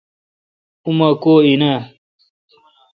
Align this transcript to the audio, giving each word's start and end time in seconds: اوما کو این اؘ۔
اوما 0.85 1.09
کو 1.21 1.33
این 1.45 1.61
اؘ۔ 1.71 1.77